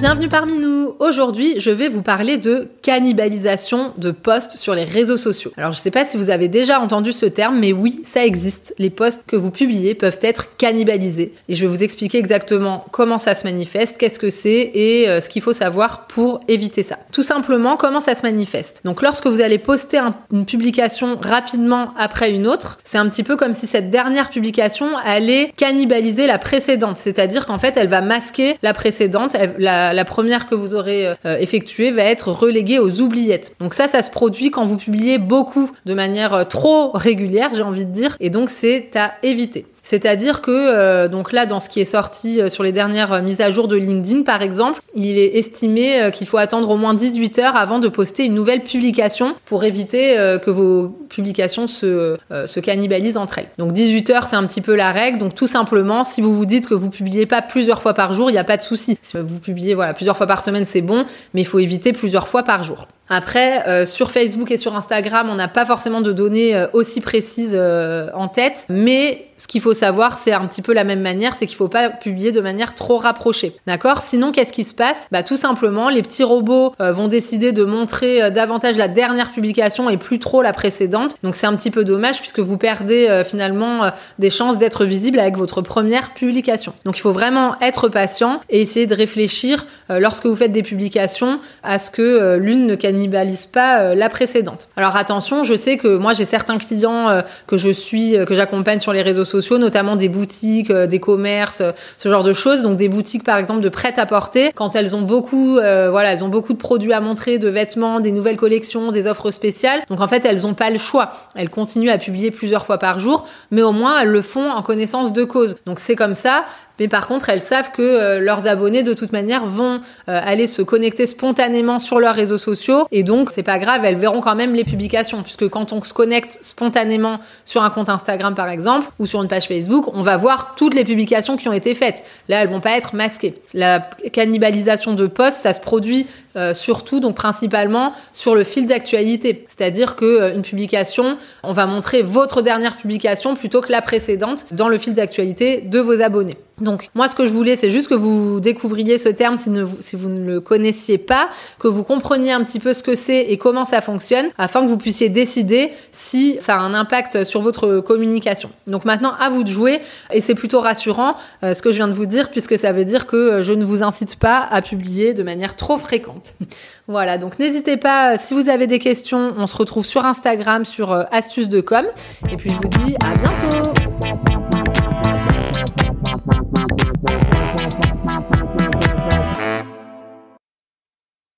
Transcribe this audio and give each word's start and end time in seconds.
Bienvenue 0.00 0.30
parmi 0.30 0.56
nous 0.56 0.69
Aujourd'hui, 1.00 1.58
je 1.58 1.70
vais 1.70 1.88
vous 1.88 2.02
parler 2.02 2.36
de 2.36 2.68
cannibalisation 2.82 3.94
de 3.96 4.10
posts 4.10 4.58
sur 4.58 4.74
les 4.74 4.84
réseaux 4.84 5.16
sociaux. 5.16 5.50
Alors, 5.56 5.72
je 5.72 5.78
ne 5.78 5.82
sais 5.82 5.90
pas 5.90 6.04
si 6.04 6.18
vous 6.18 6.28
avez 6.28 6.48
déjà 6.48 6.78
entendu 6.78 7.14
ce 7.14 7.24
terme, 7.24 7.58
mais 7.58 7.72
oui, 7.72 8.02
ça 8.04 8.22
existe. 8.22 8.74
Les 8.76 8.90
posts 8.90 9.24
que 9.26 9.34
vous 9.34 9.50
publiez 9.50 9.94
peuvent 9.94 10.18
être 10.20 10.58
cannibalisés. 10.58 11.32
Et 11.48 11.54
je 11.54 11.62
vais 11.62 11.68
vous 11.68 11.82
expliquer 11.82 12.18
exactement 12.18 12.84
comment 12.90 13.16
ça 13.16 13.34
se 13.34 13.44
manifeste, 13.44 13.96
qu'est-ce 13.96 14.18
que 14.18 14.28
c'est 14.28 14.72
et 14.74 15.08
euh, 15.08 15.22
ce 15.22 15.30
qu'il 15.30 15.40
faut 15.40 15.54
savoir 15.54 16.06
pour 16.06 16.40
éviter 16.48 16.82
ça. 16.82 16.98
Tout 17.12 17.22
simplement, 17.22 17.78
comment 17.78 18.00
ça 18.00 18.14
se 18.14 18.20
manifeste. 18.20 18.82
Donc, 18.84 19.00
lorsque 19.00 19.26
vous 19.26 19.40
allez 19.40 19.56
poster 19.56 20.02
une 20.30 20.44
publication 20.44 21.18
rapidement 21.18 21.94
après 21.96 22.30
une 22.30 22.46
autre, 22.46 22.78
c'est 22.84 22.98
un 22.98 23.08
petit 23.08 23.22
peu 23.22 23.36
comme 23.36 23.54
si 23.54 23.66
cette 23.66 23.88
dernière 23.88 24.28
publication 24.28 24.98
allait 25.02 25.54
cannibaliser 25.56 26.26
la 26.26 26.38
précédente. 26.38 26.98
C'est-à-dire 26.98 27.46
qu'en 27.46 27.58
fait, 27.58 27.78
elle 27.78 27.88
va 27.88 28.02
masquer 28.02 28.58
la 28.62 28.74
précédente. 28.74 29.34
la, 29.58 29.94
la 29.94 30.04
première 30.04 30.46
que 30.46 30.54
vous 30.54 30.74
aurez 30.74 30.89
euh, 30.90 31.38
effectué 31.38 31.90
va 31.90 32.04
être 32.04 32.32
relégué 32.32 32.78
aux 32.78 33.00
oubliettes. 33.00 33.54
Donc 33.60 33.74
ça, 33.74 33.88
ça 33.88 34.02
se 34.02 34.10
produit 34.10 34.50
quand 34.50 34.64
vous 34.64 34.76
publiez 34.76 35.18
beaucoup 35.18 35.70
de 35.86 35.94
manière 35.94 36.34
euh, 36.34 36.44
trop 36.44 36.90
régulière, 36.92 37.50
j'ai 37.54 37.62
envie 37.62 37.84
de 37.84 37.92
dire, 37.92 38.16
et 38.20 38.30
donc 38.30 38.50
c'est 38.50 38.90
à 38.96 39.14
éviter. 39.22 39.66
C'est-à-dire 39.82 40.40
que, 40.40 40.50
euh, 40.50 41.08
donc 41.08 41.32
là, 41.32 41.46
dans 41.46 41.60
ce 41.60 41.68
qui 41.68 41.80
est 41.80 41.84
sorti 41.84 42.40
euh, 42.40 42.48
sur 42.48 42.62
les 42.62 42.72
dernières 42.72 43.12
euh, 43.12 43.22
mises 43.22 43.40
à 43.40 43.50
jour 43.50 43.68
de 43.68 43.76
LinkedIn, 43.76 44.22
par 44.22 44.42
exemple, 44.42 44.80
il 44.94 45.18
est 45.18 45.38
estimé 45.38 46.10
qu'il 46.12 46.26
faut 46.26 46.38
attendre 46.38 46.70
au 46.70 46.76
moins 46.76 46.94
18 46.94 47.38
heures 47.38 47.56
avant 47.56 47.78
de 47.78 47.88
poster 47.88 48.24
une 48.24 48.34
nouvelle 48.34 48.62
publication 48.62 49.34
pour 49.46 49.64
éviter 49.64 50.16
que 50.42 50.50
vos 50.50 50.88
publications 51.08 51.66
se, 51.66 52.16
se 52.46 52.60
cannibalisent 52.60 53.16
entre 53.16 53.38
elles. 53.38 53.48
Donc 53.58 53.72
18 53.72 54.10
heures, 54.10 54.26
c'est 54.26 54.36
un 54.36 54.44
petit 54.46 54.60
peu 54.60 54.74
la 54.74 54.92
règle. 54.92 55.18
Donc 55.18 55.34
tout 55.34 55.46
simplement, 55.46 56.04
si 56.04 56.20
vous 56.20 56.34
vous 56.34 56.46
dites 56.46 56.66
que 56.66 56.74
vous 56.74 56.90
publiez 56.90 57.26
pas 57.26 57.42
plusieurs 57.42 57.82
fois 57.82 57.94
par 57.94 58.12
jour, 58.12 58.30
il 58.30 58.32
n'y 58.32 58.38
a 58.38 58.44
pas 58.44 58.56
de 58.56 58.62
souci. 58.62 58.98
Si 59.00 59.16
vous 59.16 59.40
publiez 59.40 59.74
voilà, 59.74 59.94
plusieurs 59.94 60.16
fois 60.16 60.26
par 60.26 60.42
semaine, 60.42 60.66
c'est 60.66 60.82
bon, 60.82 61.04
mais 61.34 61.42
il 61.42 61.46
faut 61.46 61.58
éviter 61.58 61.92
plusieurs 61.92 62.28
fois 62.28 62.42
par 62.42 62.62
jour. 62.62 62.88
Après, 63.08 63.86
sur 63.86 64.10
Facebook 64.10 64.50
et 64.50 64.56
sur 64.56 64.76
Instagram, 64.76 65.28
on 65.30 65.34
n'a 65.34 65.48
pas 65.48 65.66
forcément 65.66 66.00
de 66.00 66.12
données 66.12 66.66
aussi 66.72 67.00
précises 67.00 67.56
en 67.56 68.28
tête, 68.28 68.66
mais 68.68 69.29
ce 69.40 69.48
qu'il 69.48 69.60
faut 69.60 69.74
savoir, 69.74 70.16
c'est 70.16 70.32
un 70.32 70.46
petit 70.46 70.62
peu 70.62 70.72
la 70.72 70.84
même 70.84 71.00
manière, 71.00 71.34
c'est 71.34 71.46
qu'il 71.46 71.56
ne 71.56 71.58
faut 71.58 71.68
pas 71.68 71.90
publier 71.90 72.30
de 72.30 72.40
manière 72.40 72.74
trop 72.74 72.98
rapprochée. 72.98 73.54
D'accord? 73.66 74.02
Sinon, 74.02 74.30
qu'est-ce 74.30 74.52
qui 74.52 74.64
se 74.64 74.74
passe? 74.74 75.08
Bah 75.10 75.22
tout 75.22 75.36
simplement, 75.36 75.88
les 75.88 76.02
petits 76.02 76.24
robots 76.24 76.74
vont 76.78 77.08
décider 77.08 77.52
de 77.52 77.64
montrer 77.64 78.30
davantage 78.30 78.76
la 78.76 78.88
dernière 78.88 79.32
publication 79.32 79.90
et 79.90 79.96
plus 79.96 80.18
trop 80.18 80.42
la 80.42 80.52
précédente. 80.52 81.16
Donc 81.22 81.36
c'est 81.36 81.46
un 81.46 81.56
petit 81.56 81.70
peu 81.70 81.84
dommage 81.84 82.20
puisque 82.20 82.40
vous 82.40 82.58
perdez 82.58 83.22
finalement 83.26 83.90
des 84.18 84.30
chances 84.30 84.58
d'être 84.58 84.84
visible 84.84 85.18
avec 85.18 85.36
votre 85.36 85.62
première 85.62 86.12
publication. 86.12 86.74
Donc 86.84 86.98
il 86.98 87.00
faut 87.00 87.12
vraiment 87.12 87.58
être 87.60 87.88
patient 87.88 88.40
et 88.50 88.60
essayer 88.60 88.86
de 88.86 88.94
réfléchir 88.94 89.66
lorsque 89.88 90.26
vous 90.26 90.36
faites 90.36 90.52
des 90.52 90.62
publications 90.62 91.40
à 91.62 91.78
ce 91.78 91.90
que 91.90 92.36
l'une 92.36 92.66
ne 92.66 92.74
cannibalise 92.74 93.46
pas 93.46 93.80
euh, 93.80 93.94
la 93.94 94.08
précédente. 94.08 94.68
Alors 94.76 94.96
attention, 94.96 95.44
je 95.44 95.54
sais 95.54 95.76
que 95.76 95.96
moi 95.96 96.12
j'ai 96.12 96.24
certains 96.24 96.58
clients 96.58 97.08
euh, 97.08 97.22
que 97.46 97.56
je 97.56 97.70
suis, 97.70 98.16
euh, 98.16 98.24
que 98.24 98.34
j'accompagne 98.34 98.80
sur 98.80 98.92
les 98.92 99.02
réseaux 99.02 99.24
sociaux, 99.30 99.58
notamment 99.58 99.96
des 99.96 100.08
boutiques, 100.08 100.70
des 100.70 101.00
commerces, 101.00 101.62
ce 101.96 102.08
genre 102.08 102.22
de 102.22 102.32
choses. 102.32 102.62
Donc 102.62 102.76
des 102.76 102.88
boutiques 102.88 103.24
par 103.24 103.38
exemple 103.38 103.60
de 103.60 103.68
prêt-à-porter, 103.68 104.52
quand 104.54 104.76
elles 104.76 104.94
ont 104.94 105.02
beaucoup, 105.02 105.54
voilà, 105.54 106.12
elles 106.12 106.24
ont 106.24 106.28
beaucoup 106.28 106.52
de 106.52 106.58
produits 106.58 106.92
à 106.92 107.00
montrer, 107.00 107.38
de 107.38 107.48
vêtements, 107.48 108.00
des 108.00 108.12
nouvelles 108.12 108.36
collections, 108.36 108.92
des 108.92 109.06
offres 109.06 109.30
spéciales. 109.30 109.80
Donc 109.88 110.00
en 110.00 110.08
fait 110.08 110.24
elles 110.24 110.42
n'ont 110.42 110.54
pas 110.54 110.70
le 110.70 110.78
choix. 110.78 111.12
Elles 111.34 111.50
continuent 111.50 111.90
à 111.90 111.98
publier 111.98 112.30
plusieurs 112.30 112.66
fois 112.66 112.78
par 112.78 112.98
jour, 112.98 113.26
mais 113.50 113.62
au 113.62 113.72
moins 113.72 114.00
elles 114.00 114.08
le 114.08 114.22
font 114.22 114.50
en 114.50 114.62
connaissance 114.62 115.12
de 115.12 115.24
cause. 115.24 115.56
Donc 115.66 115.80
c'est 115.80 115.96
comme 115.96 116.14
ça. 116.14 116.44
Mais 116.80 116.88
par 116.88 117.06
contre, 117.06 117.28
elles 117.28 117.42
savent 117.42 117.70
que 117.72 117.82
euh, 117.82 118.18
leurs 118.18 118.48
abonnés, 118.48 118.82
de 118.82 118.94
toute 118.94 119.12
manière, 119.12 119.44
vont 119.44 119.80
euh, 120.08 120.20
aller 120.24 120.46
se 120.46 120.62
connecter 120.62 121.06
spontanément 121.06 121.78
sur 121.78 122.00
leurs 122.00 122.14
réseaux 122.14 122.38
sociaux. 122.38 122.86
Et 122.90 123.02
donc, 123.02 123.30
c'est 123.30 123.42
pas 123.42 123.58
grave, 123.58 123.84
elles 123.84 123.98
verront 123.98 124.22
quand 124.22 124.34
même 124.34 124.54
les 124.54 124.64
publications. 124.64 125.22
Puisque 125.22 125.46
quand 125.48 125.74
on 125.74 125.82
se 125.82 125.92
connecte 125.92 126.38
spontanément 126.40 127.20
sur 127.44 127.62
un 127.62 127.70
compte 127.70 127.90
Instagram, 127.90 128.34
par 128.34 128.48
exemple, 128.48 128.88
ou 128.98 129.04
sur 129.04 129.22
une 129.22 129.28
page 129.28 129.46
Facebook, 129.46 129.88
on 129.92 130.00
va 130.00 130.16
voir 130.16 130.54
toutes 130.56 130.74
les 130.74 130.84
publications 130.84 131.36
qui 131.36 131.48
ont 131.48 131.52
été 131.52 131.74
faites. 131.74 132.02
Là, 132.28 132.40
elles 132.40 132.48
vont 132.48 132.60
pas 132.60 132.76
être 132.78 132.94
masquées. 132.94 133.34
La 133.52 133.80
cannibalisation 134.12 134.94
de 134.94 135.06
posts, 135.06 135.36
ça 135.36 135.52
se 135.52 135.60
produit 135.60 136.06
euh, 136.36 136.54
surtout, 136.54 137.00
donc 137.00 137.14
principalement, 137.14 137.92
sur 138.14 138.34
le 138.34 138.44
fil 138.44 138.66
d'actualité. 138.66 139.44
C'est-à-dire 139.48 139.96
que 139.96 140.34
une 140.34 140.42
publication, 140.42 141.18
on 141.42 141.52
va 141.52 141.66
montrer 141.66 142.02
votre 142.02 142.40
dernière 142.40 142.78
publication 142.78 143.34
plutôt 143.34 143.60
que 143.60 143.70
la 143.70 143.82
précédente 143.82 144.46
dans 144.50 144.68
le 144.68 144.78
fil 144.78 144.94
d'actualité 144.94 145.60
de 145.60 145.78
vos 145.78 146.00
abonnés. 146.00 146.38
Donc 146.60 146.90
moi 146.94 147.08
ce 147.08 147.14
que 147.14 147.26
je 147.26 147.30
voulais 147.30 147.56
c'est 147.56 147.70
juste 147.70 147.88
que 147.88 147.94
vous 147.94 148.40
découvriez 148.40 148.98
ce 148.98 149.08
terme 149.08 149.36
si, 149.38 149.96
vous 149.96 150.08
ne 150.08 150.24
le 150.24 150.40
connaissiez 150.40 150.98
pas, 150.98 151.28
que 151.58 151.68
vous 151.68 151.84
compreniez 151.84 152.32
un 152.32 152.42
petit 152.44 152.60
peu 152.60 152.74
ce 152.74 152.82
que 152.82 152.94
c'est 152.94 153.22
et 153.22 153.36
comment 153.36 153.64
ça 153.64 153.80
fonctionne 153.80 154.26
afin 154.38 154.62
que 154.62 154.68
vous 154.68 154.76
puissiez 154.76 155.08
décider 155.08 155.72
si 155.92 156.36
ça 156.40 156.56
a 156.56 156.58
un 156.58 156.74
impact 156.74 157.24
sur 157.24 157.40
votre 157.40 157.80
communication. 157.80 158.50
Donc 158.66 158.84
maintenant 158.84 159.12
à 159.18 159.30
vous 159.30 159.44
de 159.44 159.48
jouer 159.48 159.80
et 160.12 160.20
c'est 160.20 160.34
plutôt 160.34 160.60
rassurant 160.60 161.14
euh, 161.42 161.54
ce 161.54 161.62
que 161.62 161.70
je 161.70 161.76
viens 161.76 161.88
de 161.88 161.92
vous 161.92 162.06
dire 162.06 162.30
puisque 162.30 162.56
ça 162.58 162.72
veut 162.72 162.84
dire 162.84 163.06
que 163.06 163.16
euh, 163.16 163.42
je 163.42 163.52
ne 163.52 163.64
vous 163.64 163.82
incite 163.82 164.16
pas 164.16 164.46
à 164.50 164.62
publier 164.62 165.14
de 165.14 165.22
manière 165.22 165.56
trop 165.56 165.78
fréquente. 165.78 166.34
voilà 166.88 167.18
donc 167.18 167.38
n'hésitez 167.38 167.76
pas 167.76 168.14
euh, 168.14 168.16
si 168.18 168.34
vous 168.34 168.48
avez 168.48 168.66
des 168.66 168.78
questions, 168.78 169.34
on 169.36 169.46
se 169.46 169.56
retrouve 169.56 169.86
sur 169.86 170.04
Instagram 170.04 170.64
sur 170.64 170.92
astuces 171.10 171.48
de 171.48 171.60
com 171.60 171.84
et 172.30 172.36
puis 172.36 172.50
je 172.50 172.56
vous 172.56 172.68
dis 172.84 172.94
à 173.04 173.16
bientôt 173.16 174.39